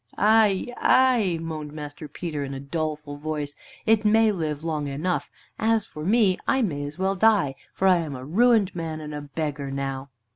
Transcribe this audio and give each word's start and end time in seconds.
"Ay, 0.17 0.65
ay," 0.77 1.37
moaned 1.39 1.71
Master 1.73 2.07
Peter 2.07 2.43
in 2.43 2.55
a 2.55 2.59
doleful 2.59 3.17
voice, 3.17 3.55
"it 3.85 4.03
may 4.03 4.31
live 4.31 4.63
long 4.63 4.87
enough. 4.87 5.29
As 5.59 5.85
for 5.85 6.03
me, 6.03 6.39
I 6.47 6.63
may 6.63 6.85
as 6.87 6.97
well 6.97 7.13
die, 7.13 7.53
for 7.71 7.87
I 7.87 7.97
am 7.97 8.15
a 8.15 8.25
ruined 8.25 8.75
man 8.75 8.99
and 8.99 9.13
a 9.13 9.21
beggar 9.21 9.69
now." 9.69 10.09